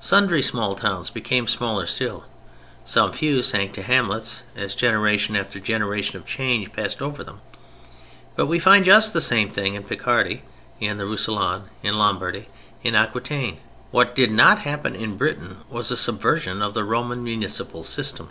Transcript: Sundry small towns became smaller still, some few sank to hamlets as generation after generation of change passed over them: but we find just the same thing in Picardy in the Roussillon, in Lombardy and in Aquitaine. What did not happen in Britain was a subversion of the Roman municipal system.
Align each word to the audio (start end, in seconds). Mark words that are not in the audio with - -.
Sundry 0.00 0.40
small 0.40 0.74
towns 0.74 1.10
became 1.10 1.46
smaller 1.46 1.84
still, 1.84 2.24
some 2.82 3.12
few 3.12 3.42
sank 3.42 3.74
to 3.74 3.82
hamlets 3.82 4.42
as 4.56 4.74
generation 4.74 5.36
after 5.36 5.60
generation 5.60 6.16
of 6.16 6.24
change 6.24 6.72
passed 6.72 7.02
over 7.02 7.22
them: 7.22 7.42
but 8.36 8.46
we 8.46 8.58
find 8.58 8.86
just 8.86 9.12
the 9.12 9.20
same 9.20 9.50
thing 9.50 9.74
in 9.74 9.84
Picardy 9.84 10.40
in 10.80 10.96
the 10.96 11.04
Roussillon, 11.04 11.64
in 11.82 11.98
Lombardy 11.98 12.48
and 12.84 12.94
in 12.96 12.96
Aquitaine. 12.96 13.58
What 13.90 14.14
did 14.14 14.30
not 14.30 14.60
happen 14.60 14.94
in 14.94 15.18
Britain 15.18 15.58
was 15.68 15.90
a 15.90 15.96
subversion 15.98 16.62
of 16.62 16.72
the 16.72 16.82
Roman 16.82 17.22
municipal 17.22 17.82
system. 17.82 18.30